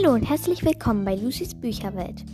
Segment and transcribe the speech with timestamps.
[0.00, 2.24] Hallo und herzlich willkommen bei Lucy's Bücherwelt.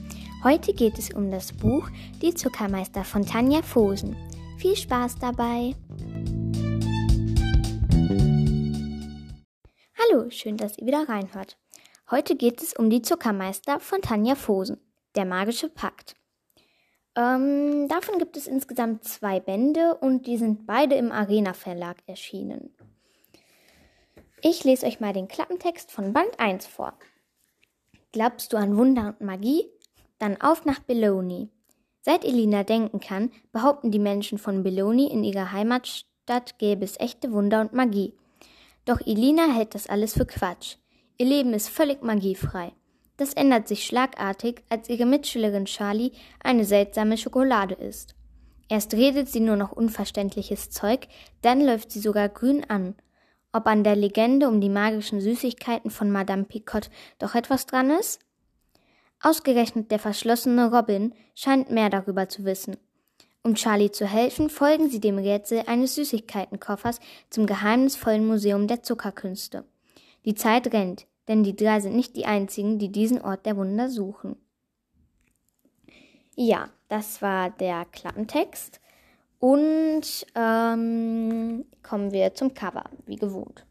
[0.43, 1.89] Heute geht es um das Buch
[2.21, 4.15] Die Zuckermeister von Tanja Fosen.
[4.59, 5.75] Viel Spaß dabei!
[9.99, 11.57] Hallo, schön, dass ihr wieder reinhört.
[12.11, 14.79] Heute geht es um Die Zuckermeister von Tanja Fosen,
[15.15, 16.17] der magische Pakt.
[17.17, 22.77] Ähm, davon gibt es insgesamt zwei Bände und die sind beide im Arena Verlag erschienen.
[24.43, 26.93] Ich lese euch mal den Klappentext von Band 1 vor.
[28.15, 29.65] Glaubst du an Wunder und Magie?
[30.21, 31.49] Dann auf nach Belloni.
[32.01, 37.33] Seit Elina denken kann, behaupten die Menschen von Belloni in ihrer Heimatstadt gäbe es echte
[37.33, 38.15] Wunder und Magie.
[38.85, 40.77] Doch Elina hält das alles für Quatsch.
[41.19, 42.71] Ihr Leben ist völlig magiefrei.
[43.17, 48.15] Das ändert sich schlagartig, als ihre Mitschülerin Charlie eine seltsame Schokolade isst.
[48.69, 51.09] Erst redet sie nur noch unverständliches Zeug,
[51.43, 52.95] dann läuft sie sogar grün an
[53.55, 58.21] ob an der Legende um die magischen Süßigkeiten von Madame Picotte doch etwas dran ist?
[59.23, 62.77] Ausgerechnet der verschlossene Robin scheint mehr darüber zu wissen.
[63.43, 66.99] Um Charlie zu helfen, folgen sie dem Rätsel eines Süßigkeitenkoffers
[67.31, 69.65] zum geheimnisvollen Museum der Zuckerkünste.
[70.25, 73.89] Die Zeit rennt, denn die drei sind nicht die einzigen, die diesen Ort der Wunder
[73.89, 74.37] suchen.
[76.37, 78.81] Ja, das war der Klappentext.
[79.45, 83.67] Und ähm, kommen wir zum Cover, wie gewohnt.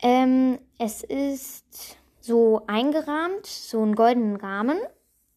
[0.00, 4.78] Ähm, es ist so eingerahmt, so einen goldenen Rahmen.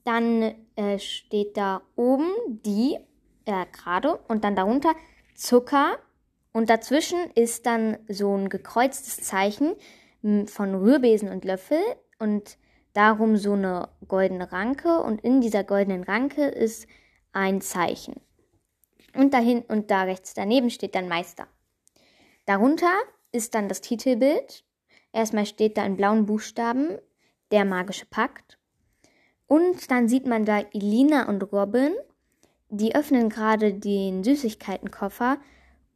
[0.04, 3.00] Dann äh, steht da oben die,
[3.46, 4.94] äh, gerade, und dann darunter
[5.34, 5.98] Zucker.
[6.54, 9.74] Und dazwischen ist dann so ein gekreuztes Zeichen
[10.46, 11.80] von Rührbesen und Löffel
[12.20, 12.60] und
[12.94, 15.00] darum so eine goldene Ranke.
[15.02, 16.86] Und in dieser goldenen Ranke ist
[17.34, 18.22] ein Zeichen.
[19.16, 21.48] Und dahin und da rechts daneben steht dann Meister.
[22.46, 22.94] Darunter
[23.32, 24.64] ist dann das Titelbild.
[25.14, 26.98] Erstmal steht da in blauen Buchstaben
[27.52, 28.58] der magische Pakt.
[29.48, 31.94] Und dann sieht man da Elina und Robin.
[32.70, 35.38] Die öffnen gerade den Süßigkeitenkoffer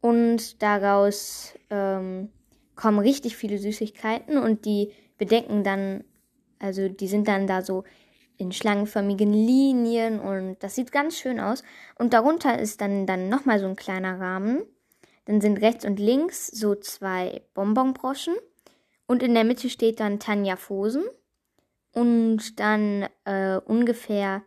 [0.00, 2.30] und daraus ähm,
[2.76, 6.04] kommen richtig viele Süßigkeiten und die bedecken dann,
[6.58, 7.84] also die sind dann da so
[8.40, 11.62] in schlangenförmigen Linien und das sieht ganz schön aus.
[11.98, 14.62] Und darunter ist dann, dann nochmal so ein kleiner Rahmen.
[15.26, 18.34] Dann sind rechts und links so zwei Bonbonbroschen.
[19.06, 21.04] Und in der Mitte steht dann Tanja Fosen.
[21.92, 24.42] Und dann äh, ungefähr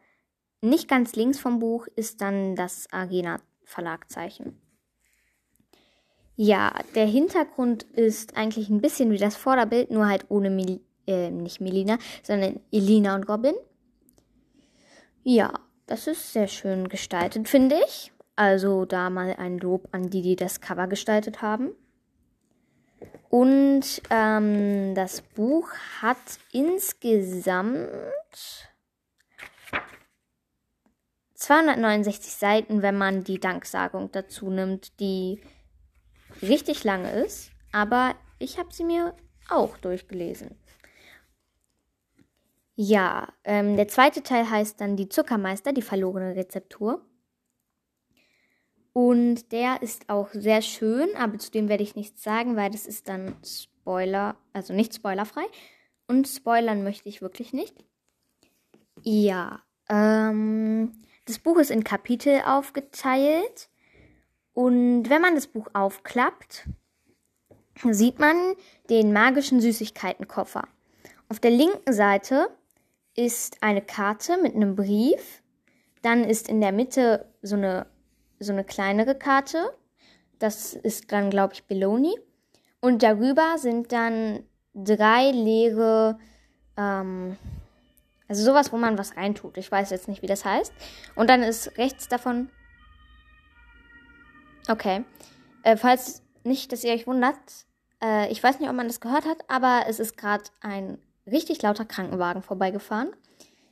[0.62, 4.60] nicht ganz links vom Buch ist dann das Arena Verlagzeichen.
[6.36, 11.30] Ja, der Hintergrund ist eigentlich ein bisschen wie das Vorderbild, nur halt ohne Mil äh,
[11.30, 13.54] nicht Melina, sondern Elina und Robin.
[15.24, 15.54] Ja,
[15.86, 18.12] das ist sehr schön gestaltet, finde ich.
[18.36, 21.72] Also da mal ein Lob an die, die das Cover gestaltet haben.
[23.30, 25.70] Und ähm, das Buch
[26.02, 26.18] hat
[26.52, 27.90] insgesamt
[31.36, 35.42] 269 Seiten, wenn man die Danksagung dazu nimmt, die
[36.42, 37.52] richtig lang ist.
[37.72, 39.16] Aber ich habe sie mir
[39.50, 40.56] auch durchgelesen.
[42.76, 47.06] Ja, ähm, der zweite Teil heißt dann Die Zuckermeister, die verlorene Rezeptur.
[48.94, 52.86] Und der ist auch sehr schön, aber zu dem werde ich nichts sagen, weil das
[52.86, 55.44] ist dann Spoiler, also nicht spoilerfrei.
[56.08, 57.76] Und spoilern möchte ich wirklich nicht.
[59.02, 60.92] Ja, ähm,
[61.26, 63.70] das Buch ist in Kapitel aufgeteilt.
[64.54, 66.70] Und wenn man das Buch aufklappt,
[67.90, 68.38] sieht man
[68.90, 70.68] den magischen Süßigkeitenkoffer.
[71.30, 72.50] Auf der linken Seite
[73.16, 75.42] ist eine Karte mit einem Brief.
[76.02, 77.88] Dann ist in der Mitte so eine,
[78.40, 79.74] so eine kleinere Karte.
[80.40, 82.16] Das ist dann, glaube ich, Beloni.
[82.82, 86.20] Und darüber sind dann drei leere,
[86.76, 87.38] ähm,
[88.28, 89.58] also sowas, wo man was reintut.
[89.58, 90.74] Ich weiß jetzt nicht, wie das heißt.
[91.16, 92.50] Und dann ist rechts davon.
[94.68, 95.06] Okay.
[95.64, 97.38] Äh, falls nicht, dass ihr euch wundert,
[98.02, 101.62] äh, ich weiß nicht, ob man das gehört hat, aber es ist gerade ein richtig
[101.62, 103.16] lauter Krankenwagen vorbeigefahren.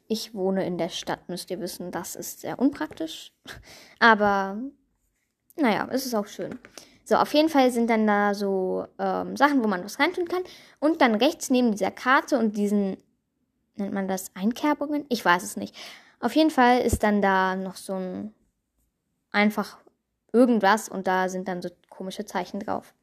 [0.08, 3.32] Ich wohne in der Stadt, müsst ihr wissen, das ist sehr unpraktisch.
[4.00, 4.58] Aber
[5.56, 6.60] naja, es ist auch schön.
[7.04, 10.44] So, auf jeden Fall sind dann da so ähm, Sachen, wo man was reintun kann.
[10.80, 12.98] Und dann rechts neben dieser Karte und diesen,
[13.76, 15.06] nennt man das Einkerbungen?
[15.10, 15.76] Ich weiß es nicht.
[16.20, 18.34] Auf jeden Fall ist dann da noch so ein
[19.32, 19.78] einfach
[20.34, 22.94] irgendwas und da sind dann so komische Zeichen drauf.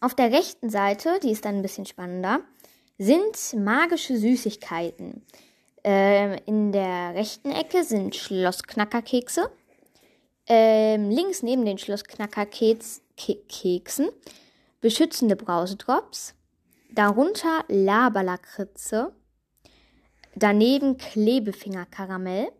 [0.00, 2.40] Auf der rechten Seite, die ist dann ein bisschen spannender,
[2.98, 5.24] sind magische Süßigkeiten.
[5.84, 9.50] Ähm, in der rechten Ecke sind Schlossknackerkekse.
[10.46, 13.00] Ähm, links neben den Schlossknackerkeksen
[14.80, 16.34] beschützende Brausedrops.
[16.90, 19.12] darunter Laberlakritze,
[20.34, 22.50] daneben Klebefingerkaramell.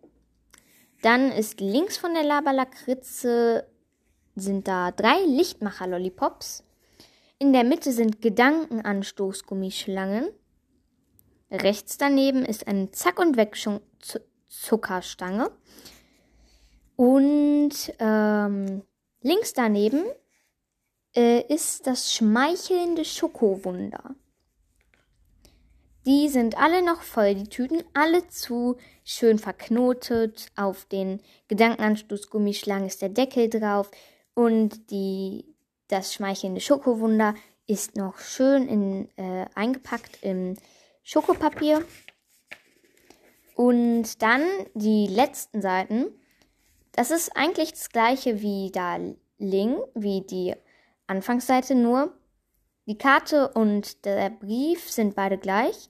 [1.01, 3.65] Dann ist links von der Laberlakritze
[4.35, 6.63] sind da drei Lichtmacher-Lollipops.
[7.39, 10.29] In der Mitte sind Gedankenanstoßgummischlangen.
[11.49, 15.49] Rechts daneben ist eine Zack- und Weg-Zuckerstange.
[16.97, 18.83] Und ähm,
[19.21, 20.03] links daneben
[21.15, 24.15] äh, ist das schmeichelnde Schokowunder.
[26.05, 30.47] Die sind alle noch voll, die Tüten, alle zu schön verknotet.
[30.55, 33.91] Auf den Gedankenanstoßgummischlangen ist der Deckel drauf
[34.33, 35.48] und die,
[35.89, 37.35] das schmeichelnde Schokowunder
[37.67, 40.55] ist noch schön in, äh, eingepackt im
[41.03, 41.83] Schokopapier.
[43.55, 44.41] Und dann
[44.73, 46.05] die letzten Seiten.
[46.93, 48.97] Das ist eigentlich das gleiche wie da
[49.37, 50.55] Ling, wie die
[51.07, 52.13] Anfangsseite, nur
[52.85, 55.89] die Karte und der Brief sind beide gleich.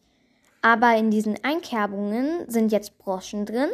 [0.61, 3.69] Aber in diesen Einkerbungen sind jetzt Broschen drin.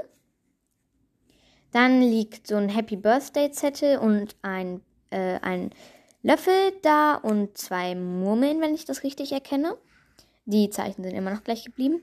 [1.71, 5.71] Dann liegt so ein Happy Birthday Zettel und ein, äh, ein
[6.25, 9.77] Löffel da und zwei Murmeln, wenn ich das richtig erkenne.
[10.45, 12.01] Die Zeichen sind immer noch gleich geblieben.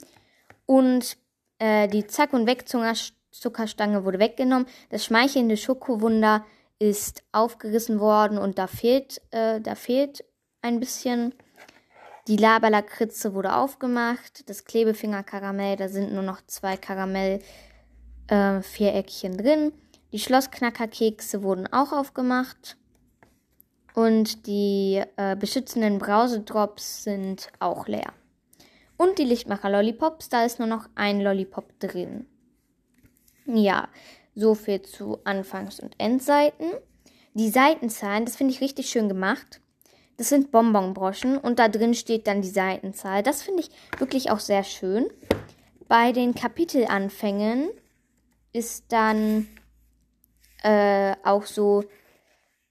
[0.65, 1.17] Und
[1.59, 4.69] äh, die Zack- und Wegzuckerstange wurde weggenommen.
[4.91, 6.45] Das schmeichelnde Schokowunder
[6.79, 10.25] ist aufgerissen worden und da fehlt, äh, da fehlt
[10.61, 11.35] ein bisschen.
[12.29, 14.49] Die Laberlakritze wurde aufgemacht.
[14.49, 19.73] Das Klebefingerkaramell, da sind nur noch zwei Karamell-Viereckchen äh, drin.
[20.13, 22.77] Die Schlossknackerkekse wurden auch aufgemacht.
[23.95, 28.13] Und die äh, beschützenden Brausedrops sind auch leer.
[28.97, 32.27] Und die Lichtmacher-Lollipops, da ist nur noch ein Lollipop drin.
[33.47, 33.89] Ja,
[34.35, 36.71] so viel zu Anfangs- und Endseiten.
[37.35, 39.61] Die Seitenzahlen, das finde ich richtig schön gemacht.
[40.17, 43.23] Das sind Bonbonbroschen und da drin steht dann die Seitenzahl.
[43.23, 45.11] Das finde ich wirklich auch sehr schön.
[45.89, 47.71] Bei den Kapitelanfängen
[48.53, 49.49] ist dann
[50.63, 51.85] äh, auch so,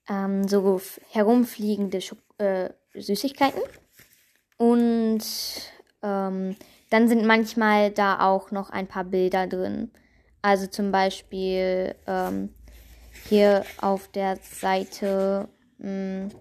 [0.09, 3.61] ähm, so herumfliegende Schok äh, Süßigkeiten.
[4.57, 5.23] Und
[6.03, 6.55] ähm,
[6.89, 9.91] dann sind manchmal da auch noch ein paar Bilder drin.
[10.41, 12.53] Also zum Beispiel ähm,
[13.29, 16.31] hier auf der Seite mh, mm,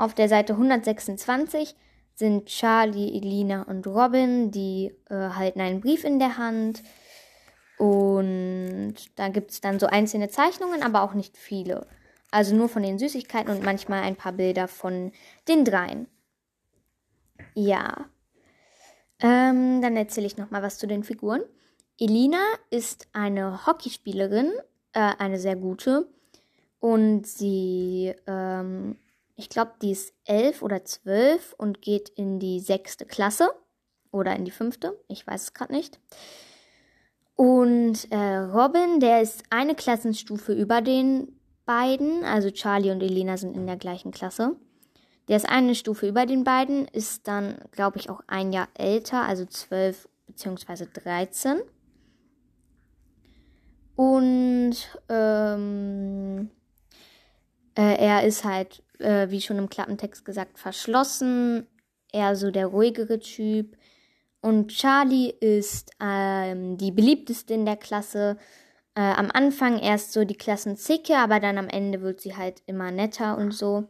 [0.00, 1.76] auf der Seite 126
[2.14, 6.82] sind Charlie, Elina und Robin, die äh, halten einen Brief in der Hand.
[7.76, 11.86] Und da gibt es dann so einzelne Zeichnungen, aber auch nicht viele.
[12.30, 15.12] Also nur von den Süßigkeiten und manchmal ein paar Bilder von
[15.48, 16.06] den dreien.
[17.54, 18.06] Ja.
[19.20, 21.42] Ähm, dann erzähle ich nochmal was zu den Figuren.
[21.98, 24.52] Elina ist eine Hockeyspielerin,
[24.92, 26.08] äh, eine sehr gute.
[26.78, 28.96] Und sie, ähm,
[29.36, 33.50] ich glaube, die ist elf oder zwölf und geht in die sechste Klasse
[34.12, 34.98] oder in die fünfte.
[35.08, 36.00] Ich weiß es gerade nicht.
[37.36, 41.39] Und äh, Robin, der ist eine Klassenstufe über den
[41.70, 42.24] beiden.
[42.24, 44.56] Also Charlie und Elena sind in der gleichen Klasse.
[45.28, 49.22] Der ist eine Stufe über den beiden, ist dann, glaube ich, auch ein Jahr älter,
[49.22, 50.86] also zwölf bzw.
[50.92, 51.60] 13.
[53.94, 54.74] Und
[55.08, 56.50] ähm,
[57.78, 61.68] äh, er ist halt, äh, wie schon im Klappentext gesagt, verschlossen,
[62.12, 63.76] eher so der ruhigere Typ.
[64.40, 68.38] Und Charlie ist ähm, die beliebteste in der Klasse.
[69.00, 72.90] Äh, am Anfang erst so die Klassenzicke, aber dann am Ende wird sie halt immer
[72.90, 73.88] netter und so.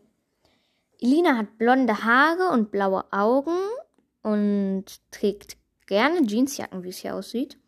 [1.01, 3.59] Elina hat blonde Haare und blaue Augen
[4.23, 5.57] und trägt
[5.89, 7.59] gerne Jeansjacken, wie es hier aussieht.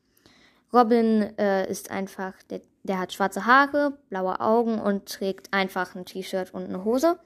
[0.73, 6.05] Robin äh, ist einfach, der, der hat schwarze Haare, blaue Augen und trägt einfach ein
[6.05, 7.19] T-Shirt und eine Hose.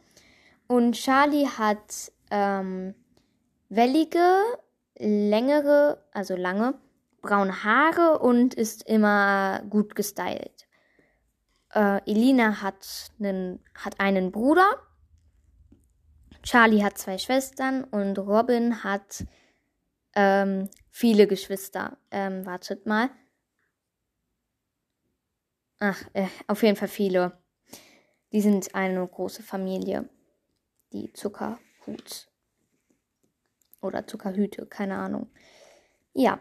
[0.67, 2.95] Und Charlie hat ähm,
[3.69, 4.41] wellige,
[4.99, 6.73] längere, also lange,
[7.27, 10.67] braune Haare und ist immer gut gestylt.
[11.75, 14.87] Äh, Elina hat einen, hat einen Bruder
[16.47, 19.25] Charlie hat zwei Schwestern und Robin hat
[20.15, 21.99] ähm, viele Geschwister.
[22.13, 23.11] Ähm, wartet mal.
[25.81, 27.37] Ach, äh, auf jeden Fall viele.
[28.31, 30.09] Die sind eine große Familie.
[30.93, 32.29] Die Zuckerhut.
[33.83, 35.29] Oder Zuckerhüte, keine Ahnung.
[36.13, 36.39] Ja.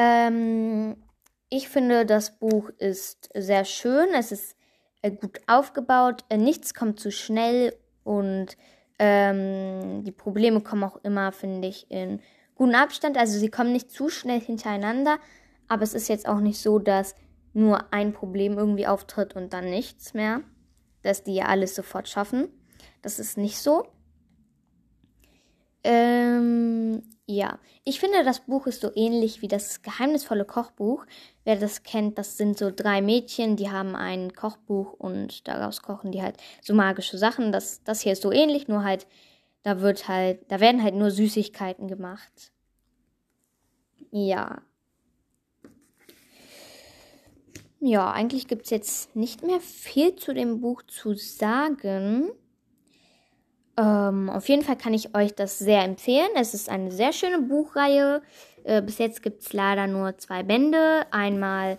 [0.00, 0.96] Ähm,
[1.50, 4.08] ich finde, das Buch ist sehr schön.
[4.14, 4.56] Es ist
[5.02, 6.24] äh, gut aufgebaut.
[6.30, 8.56] Äh, nichts kommt zu schnell und
[8.98, 12.20] ähm, die Probleme kommen auch immer, finde ich, in
[12.54, 13.18] guten Abstand.
[13.18, 15.18] Also sie kommen nicht zu schnell hintereinander,
[15.68, 17.14] aber es ist jetzt auch nicht so, dass
[17.52, 20.40] nur ein Problem irgendwie auftritt und dann nichts mehr.
[21.02, 22.48] Dass die ja alles sofort schaffen.
[23.02, 23.86] Das ist nicht so.
[25.82, 31.06] Ähm, ja, ich finde, das Buch ist so ähnlich wie das geheimnisvolle Kochbuch.
[31.44, 36.12] Wer das kennt, das sind so drei Mädchen, die haben ein Kochbuch und daraus kochen
[36.12, 37.52] die halt so magische Sachen.
[37.52, 39.06] Das, das hier ist so ähnlich, nur halt,
[39.62, 42.52] da wird halt, da werden halt nur Süßigkeiten gemacht.
[44.10, 44.62] Ja.
[47.78, 52.30] Ja, eigentlich gibt es jetzt nicht mehr viel zu dem Buch zu sagen.
[53.80, 56.28] Ähm, auf jeden Fall kann ich euch das sehr empfehlen.
[56.36, 58.20] Es ist eine sehr schöne Buchreihe.
[58.64, 61.06] Äh, bis jetzt gibt es leider nur zwei Bände.
[61.10, 61.78] Einmal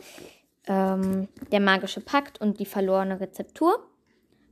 [0.67, 3.87] ähm, Der magische Pakt und die verlorene Rezeptur.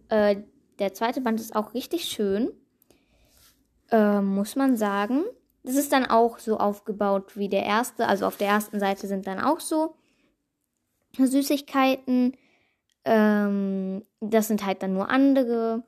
[0.10, 0.44] Äh,
[0.78, 2.52] der zweite Band ist auch richtig schön,
[3.90, 5.24] äh, muss man sagen.
[5.64, 8.08] Das ist dann auch so aufgebaut wie der erste.
[8.08, 9.96] Also auf der ersten Seite sind dann auch so
[11.18, 12.38] Süßigkeiten.
[13.06, 15.84] Ähm, das sind halt dann nur andere.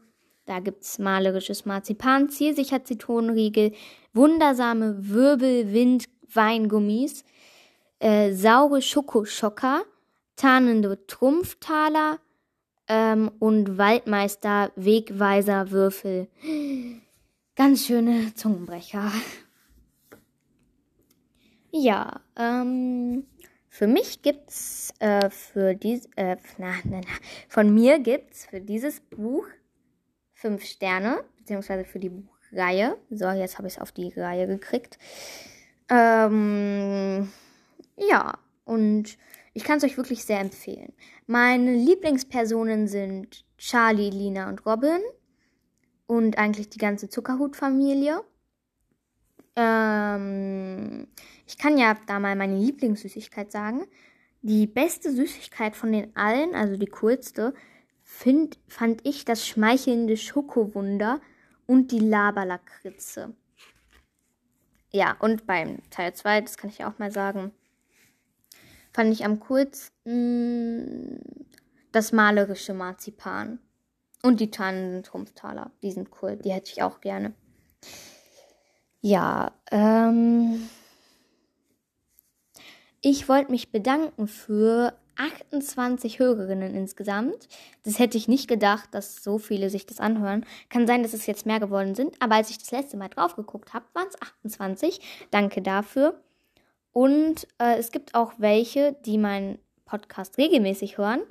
[0.46, 3.72] Da gibt es malerisches Marzipan, zielsicher Zitronenriegel,
[4.14, 7.24] wundersame Wirbelwind-Weingummis,
[8.00, 9.84] äh, saure Schokoschocker,
[10.36, 12.20] tarnende Trumpftaler
[12.88, 16.28] ähm, und Waldmeister Wegweiser Würfel.
[17.56, 19.12] Ganz schöne Zungenbrecher.
[21.72, 23.26] Ja, ähm,
[23.70, 27.08] für mich gibt's äh, für dies, äh, na, na, na,
[27.48, 29.46] von mir gibt's für dieses Buch
[30.42, 32.98] fünf Sterne, beziehungsweise für die Buchreihe.
[33.12, 34.98] So, jetzt habe ich es auf die Reihe gekriegt.
[35.90, 37.32] Ähm,
[37.96, 38.34] ja,
[38.66, 39.18] und
[39.54, 40.94] ich kann es euch wirklich sehr empfehlen.
[41.28, 45.02] Meine Lieblingspersonen sind Charlie, Lina und Robin
[46.08, 48.22] und eigentlich die ganze Zuckerhut-Familie.
[49.56, 51.08] Ähm,
[51.46, 53.86] ich kann ja da mal meine Lieblingssüßigkeit sagen.
[54.42, 57.54] Die beste Süßigkeit von den allen, also die coolste,
[58.12, 61.22] find, fand ich das schmeichelnde Schokowunder
[61.66, 63.34] und die Laberlakritze.
[64.92, 67.54] Ja, und beim Teil 2, das kann ich auch mal sagen,
[68.92, 71.22] fand ich am coolsten
[71.92, 73.60] das malerische Marzipan.
[74.24, 75.72] Und die tannenden Trumpftaler.
[75.82, 76.36] Die sind cool.
[76.36, 77.34] Die hätte ich auch gerne.
[79.02, 80.70] Ja, ähm.
[83.00, 87.48] Ich wollte mich bedanken für 28 Hörerinnen insgesamt.
[87.84, 90.46] Das hätte ich nicht gedacht, dass so viele sich das anhören.
[90.70, 93.36] Kann sein, dass es jetzt mehr geworden sind, aber als ich das letzte Mal drauf
[93.36, 95.00] geguckt habe, waren es 28.
[95.32, 96.20] Danke dafür.
[96.94, 101.22] Und äh, es gibt auch welche, die meinen Podcast regelmäßig hören,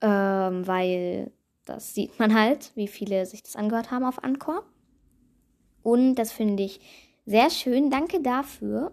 [0.00, 1.30] ähm, weil
[1.64, 4.64] das sieht man halt, wie viele sich das angehört haben auf Anchor.
[5.82, 6.80] Und das finde ich
[7.26, 7.90] sehr schön.
[7.90, 8.92] Danke dafür.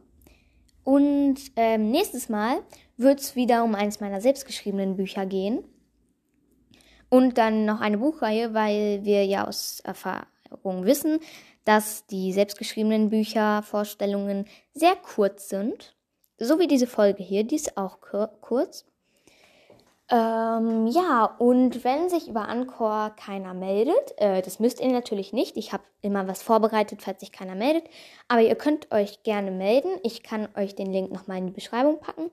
[0.83, 2.61] Und ähm, nächstes Mal
[2.97, 5.63] wird es wieder um eins meiner selbstgeschriebenen Bücher gehen.
[7.09, 11.19] Und dann noch eine Buchreihe, weil wir ja aus Erfahrung wissen,
[11.63, 15.95] dass die selbstgeschriebenen Bücher, Vorstellungen sehr kurz sind.
[16.37, 17.99] So wie diese Folge hier, die ist auch
[18.41, 18.85] kurz.
[20.11, 25.57] Ähm, ja, und wenn sich über Anchor keiner meldet, äh, das müsst ihr natürlich nicht.
[25.57, 27.85] Ich habe immer was vorbereitet, falls sich keiner meldet.
[28.27, 29.89] Aber ihr könnt euch gerne melden.
[30.03, 32.29] Ich kann euch den Link nochmal in die Beschreibung packen.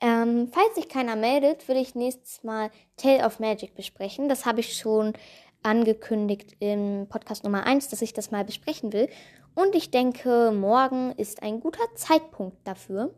[0.00, 4.28] Ähm, falls sich keiner meldet, würde ich nächstes Mal Tale of Magic besprechen.
[4.28, 5.14] Das habe ich schon
[5.62, 9.08] angekündigt im Podcast Nummer 1, dass ich das mal besprechen will.
[9.54, 13.14] Und ich denke, morgen ist ein guter Zeitpunkt dafür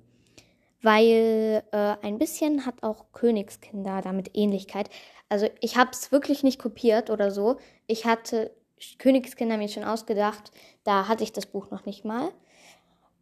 [0.87, 4.89] weil äh, ein bisschen hat auch Königskinder damit Ähnlichkeit.
[5.29, 7.57] Also ich habe es wirklich nicht kopiert oder so.
[7.89, 8.53] Ich hatte
[8.99, 10.53] Königskinder mir schon ausgedacht.
[10.85, 12.31] Da hatte ich das Buch noch nicht mal.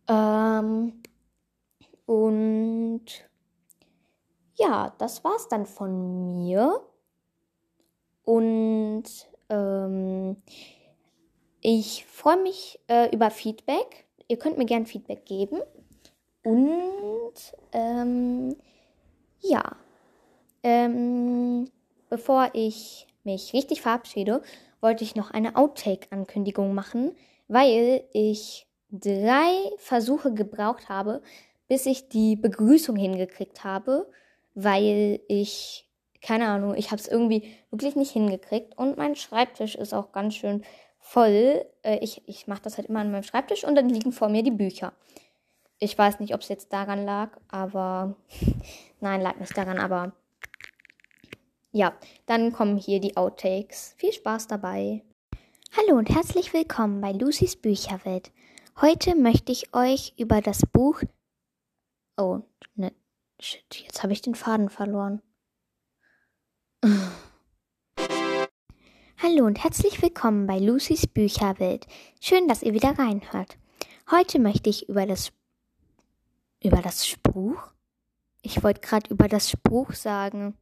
[0.09, 1.03] Ähm,
[2.05, 3.05] und
[4.57, 6.81] ja, das war's dann von mir.
[8.25, 9.05] Und
[9.49, 10.37] ähm,
[11.61, 14.07] ich freue mich äh, über Feedback.
[14.29, 15.61] Ihr könnt mir gerne Feedback geben.
[16.43, 17.35] Und
[17.73, 18.57] ähm,
[19.41, 19.63] ja,
[20.63, 21.71] ähm,
[22.09, 24.43] bevor ich mich richtig verabschiede,
[24.81, 27.17] wollte ich noch eine Outtake-Ankündigung machen,
[27.49, 31.23] weil ich drei Versuche gebraucht habe,
[31.67, 34.07] bis ich die Begrüßung hingekriegt habe,
[34.55, 35.89] weil ich,
[36.23, 40.35] keine Ahnung, ich habe es irgendwie wirklich nicht hingekriegt und mein Schreibtisch ist auch ganz
[40.35, 40.65] schön
[40.99, 41.65] voll.
[41.83, 44.43] Äh, ich ich mache das halt immer an meinem Schreibtisch und dann liegen vor mir
[44.43, 44.93] die Bücher.
[45.79, 48.17] Ich weiß nicht, ob es jetzt daran lag, aber
[49.01, 50.13] nein, lag nicht daran, aber
[51.73, 51.93] ja,
[52.27, 53.95] dann kommen hier die Outtakes.
[53.99, 55.03] Viel Spaß dabei.
[55.77, 58.31] Hallo und herzlich willkommen bei Lucys Bücherwelt.
[58.81, 61.03] Heute möchte ich euch über das Buch.
[62.17, 62.43] Oh,
[62.77, 62.93] ne,
[63.45, 65.21] shit, jetzt habe ich den Faden verloren.
[69.23, 71.87] Hallo und herzlich willkommen bei Lucys Bücherwelt.
[72.21, 73.59] Schön, dass ihr wieder reinhört.
[74.11, 75.33] Heute möchte ich über das
[76.63, 77.71] über das Spruch.
[78.41, 80.57] Ich wollte gerade über das Spruch sagen.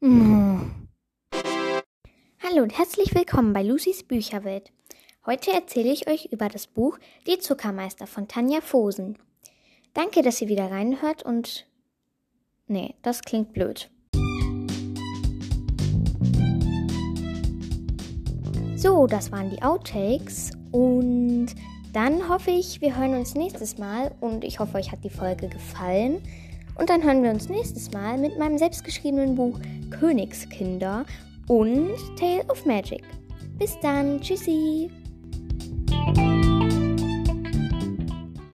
[0.00, 0.88] Hm.
[2.42, 4.72] Hallo und herzlich willkommen bei Lucys Bücherwelt.
[5.26, 9.18] Heute erzähle ich euch über das Buch Die Zuckermeister von Tanja Fosen.
[9.94, 11.69] Danke, dass ihr wieder reinhört und
[12.70, 13.90] nee, das klingt blöd.
[18.76, 21.48] So, das waren die Outtakes und
[21.92, 25.48] dann hoffe ich, wir hören uns nächstes Mal und ich hoffe, euch hat die Folge
[25.48, 26.22] gefallen.
[26.76, 29.58] Und dann hören wir uns nächstes Mal mit meinem selbstgeschriebenen Buch
[29.90, 31.04] Königskinder
[31.46, 33.02] und Tale of Magic.
[33.58, 34.90] Bis dann, tschüssi!